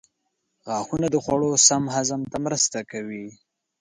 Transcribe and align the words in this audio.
غاښونه 0.67 1.07
د 1.11 1.15
خوړو 1.23 1.49
سم 1.67 1.83
هضم 1.95 2.21
ته 2.31 2.37
مرسته 2.45 2.79
کوي. 2.91 3.25